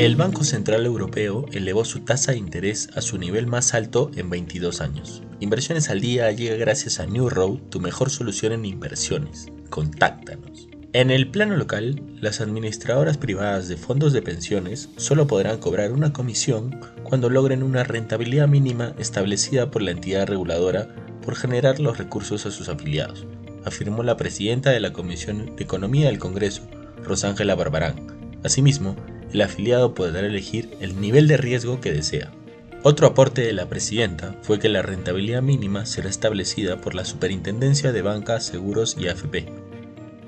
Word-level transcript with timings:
El 0.00 0.16
Banco 0.16 0.44
Central 0.44 0.86
Europeo 0.86 1.44
elevó 1.52 1.84
su 1.84 2.00
tasa 2.00 2.32
de 2.32 2.38
interés 2.38 2.88
a 2.96 3.02
su 3.02 3.18
nivel 3.18 3.46
más 3.46 3.74
alto 3.74 4.10
en 4.16 4.30
22 4.30 4.80
años. 4.80 5.22
Inversiones 5.40 5.90
al 5.90 6.00
día 6.00 6.32
llega 6.32 6.56
gracias 6.56 7.00
a 7.00 7.06
New 7.06 7.28
Road, 7.28 7.58
tu 7.68 7.80
mejor 7.80 8.08
solución 8.08 8.54
en 8.54 8.64
inversiones. 8.64 9.48
Contáctanos. 9.68 10.70
En 10.94 11.10
el 11.10 11.30
plano 11.30 11.54
local, 11.54 12.02
las 12.18 12.40
administradoras 12.40 13.18
privadas 13.18 13.68
de 13.68 13.76
fondos 13.76 14.14
de 14.14 14.22
pensiones 14.22 14.88
solo 14.96 15.26
podrán 15.26 15.58
cobrar 15.58 15.92
una 15.92 16.14
comisión 16.14 16.80
cuando 17.02 17.28
logren 17.28 17.62
una 17.62 17.84
rentabilidad 17.84 18.48
mínima 18.48 18.94
establecida 18.98 19.70
por 19.70 19.82
la 19.82 19.90
entidad 19.90 20.26
reguladora 20.26 20.88
por 21.22 21.36
generar 21.36 21.78
los 21.78 21.98
recursos 21.98 22.46
a 22.46 22.50
sus 22.50 22.70
afiliados, 22.70 23.26
afirmó 23.66 24.02
la 24.02 24.16
presidenta 24.16 24.70
de 24.70 24.80
la 24.80 24.94
Comisión 24.94 25.56
de 25.56 25.62
Economía 25.62 26.06
del 26.06 26.18
Congreso, 26.18 26.62
Rosángela 27.04 27.54
Barbarán. 27.54 28.06
Asimismo, 28.42 28.96
el 29.32 29.40
afiliado 29.42 29.94
podrá 29.94 30.20
elegir 30.20 30.76
el 30.80 31.00
nivel 31.00 31.28
de 31.28 31.36
riesgo 31.36 31.80
que 31.80 31.92
desea. 31.92 32.30
Otro 32.82 33.06
aporte 33.06 33.42
de 33.42 33.52
la 33.52 33.68
presidenta 33.68 34.34
fue 34.42 34.58
que 34.58 34.70
la 34.70 34.82
rentabilidad 34.82 35.42
mínima 35.42 35.84
será 35.84 36.08
establecida 36.08 36.80
por 36.80 36.94
la 36.94 37.04
Superintendencia 37.04 37.92
de 37.92 38.00
Banca, 38.00 38.40
Seguros 38.40 38.96
y 38.98 39.08
AFP. 39.08 39.46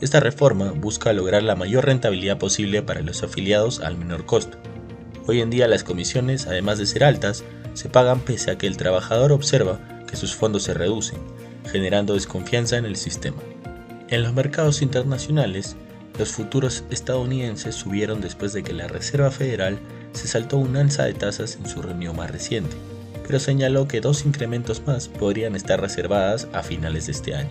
Esta 0.00 0.20
reforma 0.20 0.72
busca 0.72 1.12
lograr 1.12 1.42
la 1.42 1.56
mayor 1.56 1.84
rentabilidad 1.84 2.38
posible 2.38 2.82
para 2.82 3.02
los 3.02 3.22
afiliados 3.22 3.80
al 3.80 3.98
menor 3.98 4.24
costo. 4.24 4.56
Hoy 5.26 5.42
en 5.42 5.50
día 5.50 5.68
las 5.68 5.84
comisiones, 5.84 6.46
además 6.46 6.78
de 6.78 6.86
ser 6.86 7.04
altas, 7.04 7.44
se 7.74 7.90
pagan 7.90 8.20
pese 8.20 8.50
a 8.50 8.56
que 8.56 8.66
el 8.66 8.78
trabajador 8.78 9.30
observa 9.32 9.78
que 10.08 10.16
sus 10.16 10.34
fondos 10.34 10.62
se 10.62 10.72
reducen, 10.72 11.18
generando 11.70 12.14
desconfianza 12.14 12.78
en 12.78 12.86
el 12.86 12.96
sistema. 12.96 13.42
En 14.08 14.22
los 14.22 14.32
mercados 14.32 14.80
internacionales, 14.80 15.76
los 16.18 16.32
futuros 16.32 16.84
estadounidenses 16.90 17.76
subieron 17.76 18.20
después 18.20 18.52
de 18.52 18.62
que 18.62 18.72
la 18.72 18.88
Reserva 18.88 19.30
Federal 19.30 19.78
se 20.12 20.26
saltó 20.26 20.58
un 20.58 20.76
alza 20.76 21.04
de 21.04 21.14
tasas 21.14 21.56
en 21.56 21.68
su 21.68 21.80
reunión 21.80 22.16
más 22.16 22.30
reciente, 22.30 22.76
pero 23.26 23.38
señaló 23.38 23.86
que 23.86 24.00
dos 24.00 24.24
incrementos 24.24 24.82
más 24.86 25.08
podrían 25.08 25.54
estar 25.54 25.80
reservadas 25.80 26.48
a 26.52 26.62
finales 26.62 27.06
de 27.06 27.12
este 27.12 27.34
año. 27.34 27.50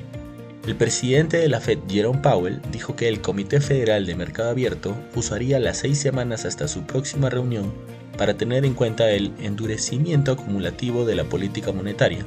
El 0.67 0.75
presidente 0.75 1.38
de 1.38 1.47
la 1.47 1.61
Fed, 1.61 1.80
Jerome 1.88 2.19
Powell, 2.19 2.61
dijo 2.73 2.97
que 2.97 3.08
el 3.08 3.22
Comité 3.22 3.61
Federal 3.61 4.06
de 4.06 4.16
Mercado 4.16 4.50
Abierto 4.50 4.94
usaría 5.16 5.59
las 5.59 5.78
seis 5.78 5.97
semanas 5.97 6.44
hasta 6.44 6.67
su 6.67 6.81
próxima 6.81 7.30
reunión 7.30 7.72
para 8.17 8.34
tener 8.34 8.66
en 8.66 8.73
cuenta 8.73 9.09
el 9.11 9.31
endurecimiento 9.39 10.34
acumulativo 10.34 11.06
de 11.06 11.16
la 11.16 11.23
política 11.23 11.72
monetaria. 11.72 12.25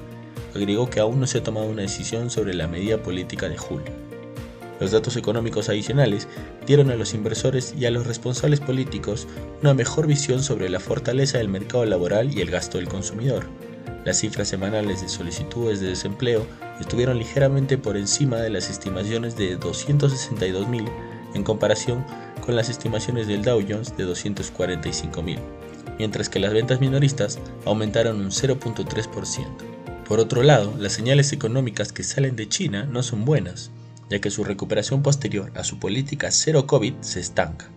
Agregó 0.54 0.88
que 0.88 1.00
aún 1.00 1.20
no 1.20 1.26
se 1.26 1.38
ha 1.38 1.42
tomado 1.42 1.66
una 1.66 1.82
decisión 1.82 2.30
sobre 2.30 2.54
la 2.54 2.66
medida 2.66 3.02
política 3.02 3.48
de 3.48 3.58
julio. 3.58 4.09
Los 4.80 4.92
datos 4.92 5.16
económicos 5.16 5.68
adicionales 5.68 6.26
dieron 6.66 6.90
a 6.90 6.96
los 6.96 7.12
inversores 7.12 7.74
y 7.78 7.84
a 7.84 7.90
los 7.90 8.06
responsables 8.06 8.60
políticos 8.60 9.28
una 9.60 9.74
mejor 9.74 10.06
visión 10.06 10.42
sobre 10.42 10.70
la 10.70 10.80
fortaleza 10.80 11.36
del 11.36 11.50
mercado 11.50 11.84
laboral 11.84 12.36
y 12.36 12.40
el 12.40 12.50
gasto 12.50 12.78
del 12.78 12.88
consumidor. 12.88 13.44
Las 14.06 14.18
cifras 14.18 14.48
semanales 14.48 15.02
de 15.02 15.10
solicitudes 15.10 15.80
de 15.80 15.88
desempleo 15.88 16.46
estuvieron 16.80 17.18
ligeramente 17.18 17.76
por 17.76 17.98
encima 17.98 18.38
de 18.38 18.48
las 18.48 18.70
estimaciones 18.70 19.36
de 19.36 19.60
262.000 19.60 20.88
en 21.34 21.44
comparación 21.44 22.04
con 22.40 22.56
las 22.56 22.70
estimaciones 22.70 23.26
del 23.26 23.42
Dow 23.44 23.62
Jones 23.68 23.94
de 23.98 24.06
245.000, 24.06 25.38
mientras 25.98 26.30
que 26.30 26.40
las 26.40 26.54
ventas 26.54 26.80
minoristas 26.80 27.38
aumentaron 27.66 28.18
un 28.18 28.30
0.3%. 28.30 29.46
Por 30.08 30.18
otro 30.18 30.42
lado, 30.42 30.74
las 30.78 30.94
señales 30.94 31.32
económicas 31.34 31.92
que 31.92 32.02
salen 32.02 32.34
de 32.34 32.48
China 32.48 32.88
no 32.90 33.02
son 33.02 33.26
buenas 33.26 33.70
ya 34.10 34.20
que 34.20 34.30
su 34.30 34.44
recuperación 34.44 35.02
posterior 35.02 35.52
a 35.54 35.64
su 35.64 35.78
política 35.78 36.30
cero 36.30 36.66
COVID 36.66 36.94
se 37.00 37.20
estanca. 37.20 37.70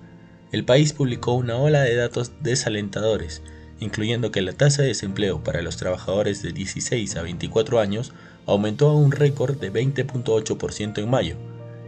El 0.51 0.65
país 0.65 0.93
publicó 0.93 1.33
una 1.33 1.55
ola 1.57 1.81
de 1.81 1.95
datos 1.95 2.33
desalentadores, 2.41 3.41
incluyendo 3.79 4.31
que 4.31 4.41
la 4.41 4.53
tasa 4.53 4.81
de 4.81 4.89
desempleo 4.89 5.43
para 5.43 5.61
los 5.61 5.77
trabajadores 5.77 6.41
de 6.41 6.51
16 6.51 7.15
a 7.15 7.21
24 7.21 7.79
años 7.79 8.13
aumentó 8.45 8.89
a 8.89 8.95
un 8.95 9.11
récord 9.11 9.57
de 9.57 9.71
20.8% 9.71 10.97
en 10.97 11.09
mayo. 11.09 11.37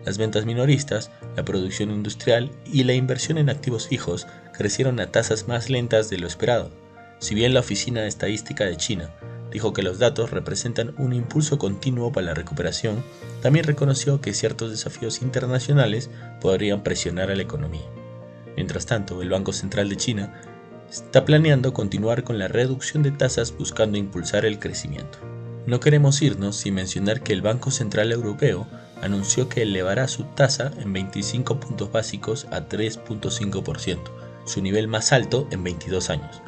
Las 0.06 0.18
ventas 0.18 0.46
minoristas, 0.46 1.12
la 1.36 1.44
producción 1.44 1.90
industrial 1.90 2.52
y 2.72 2.84
la 2.84 2.94
inversión 2.94 3.38
en 3.40 3.50
activos 3.50 3.88
fijos 3.88 4.28
crecieron 4.54 5.00
a 5.00 5.12
tasas 5.12 5.48
más 5.48 5.70
lentas 5.70 6.10
de 6.10 6.20
lo 6.20 6.28
esperado. 6.28 6.72
Si 7.20 7.34
bien 7.34 7.54
la 7.54 7.62
Oficina 7.62 8.02
de 8.02 8.08
Estadística 8.08 8.66
de 8.66 8.78
China 8.78 9.10
dijo 9.56 9.72
que 9.72 9.84
los 9.84 10.00
datos 10.00 10.32
representan 10.32 10.94
un 10.98 11.14
impulso 11.14 11.58
continuo 11.58 12.12
para 12.12 12.26
la 12.26 12.34
recuperación, 12.34 13.02
también 13.42 13.64
reconoció 13.64 14.20
que 14.20 14.34
ciertos 14.34 14.70
desafíos 14.70 15.22
internacionales 15.22 16.10
podrían 16.42 16.84
presionar 16.84 17.32
a 17.32 17.36
la 17.36 17.44
economía. 17.44 17.86
Mientras 18.58 18.86
tanto, 18.86 19.22
el 19.22 19.30
Banco 19.30 19.54
Central 19.54 19.88
de 19.88 19.96
China 19.96 20.42
está 20.90 21.24
planeando 21.24 21.72
continuar 21.72 22.26
con 22.26 22.38
la 22.38 22.50
reducción 22.50 23.02
de 23.02 23.12
tasas 23.12 23.58
buscando 23.58 23.98
impulsar 23.98 24.44
el 24.44 24.60
crecimiento. 24.60 25.20
No 25.68 25.80
queremos 25.80 26.22
irnos 26.22 26.58
sin 26.58 26.74
mencionar 26.74 27.22
que 27.22 27.32
el 27.32 27.42
Banco 27.42 27.72
Central 27.72 28.12
Europeo 28.12 28.68
anunció 29.02 29.48
que 29.48 29.62
elevará 29.62 30.10
su 30.10 30.26
tasa 30.26 30.74
en 30.80 30.92
25 30.92 31.62
puntos 31.62 31.94
básicos 31.94 32.46
a 32.52 32.68
3.5%, 32.68 34.00
su 34.46 34.62
nivel 34.62 34.90
más 34.90 35.14
alto 35.14 35.48
en 35.50 35.64
22 35.64 36.10
años. 36.10 36.42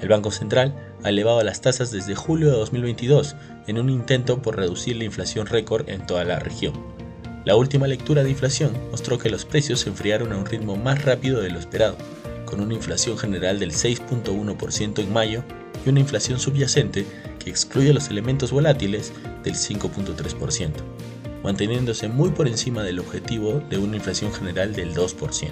El 0.00 0.08
Banco 0.08 0.32
Central 0.32 0.87
ha 1.04 1.10
elevado 1.10 1.42
las 1.42 1.60
tasas 1.60 1.90
desde 1.90 2.14
julio 2.14 2.50
de 2.50 2.56
2022 2.56 3.36
en 3.66 3.78
un 3.78 3.90
intento 3.90 4.42
por 4.42 4.56
reducir 4.56 4.96
la 4.96 5.04
inflación 5.04 5.46
récord 5.46 5.88
en 5.88 6.06
toda 6.06 6.24
la 6.24 6.38
región. 6.38 6.74
La 7.44 7.56
última 7.56 7.86
lectura 7.86 8.24
de 8.24 8.30
inflación 8.30 8.72
mostró 8.90 9.18
que 9.18 9.30
los 9.30 9.44
precios 9.44 9.80
se 9.80 9.88
enfriaron 9.88 10.32
a 10.32 10.36
un 10.36 10.46
ritmo 10.46 10.76
más 10.76 11.04
rápido 11.04 11.40
de 11.40 11.50
lo 11.50 11.58
esperado, 11.58 11.96
con 12.44 12.60
una 12.60 12.74
inflación 12.74 13.16
general 13.16 13.58
del 13.58 13.72
6.1% 13.72 14.98
en 14.98 15.12
mayo 15.12 15.44
y 15.84 15.88
una 15.88 16.00
inflación 16.00 16.38
subyacente 16.40 17.06
que 17.38 17.50
excluye 17.50 17.92
los 17.92 18.08
elementos 18.08 18.52
volátiles 18.52 19.12
del 19.44 19.54
5.3%, 19.54 20.70
manteniéndose 21.42 22.08
muy 22.08 22.30
por 22.30 22.48
encima 22.48 22.82
del 22.82 22.98
objetivo 22.98 23.62
de 23.70 23.78
una 23.78 23.96
inflación 23.96 24.32
general 24.32 24.74
del 24.74 24.94
2%. 24.94 25.50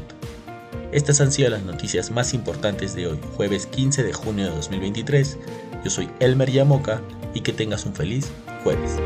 Estas 0.93 1.21
han 1.21 1.33
sido 1.33 1.51
las 1.51 1.63
noticias 1.63 2.11
más 2.11 2.35
importantes 2.35 2.95
de 2.95 3.07
hoy, 3.09 3.19
jueves 3.37 3.67
15 3.67 4.03
de 4.03 4.13
junio 4.13 4.47
de 4.47 4.51
2023. 4.51 5.39
Yo 5.85 5.91
soy 5.91 6.09
Elmer 6.21 6.51
Yamoca 6.51 7.01
y 7.35 7.41
que 7.41 7.53
tengas 7.53 7.85
un 7.87 7.95
feliz 7.95 8.31
jueves. 8.63 8.99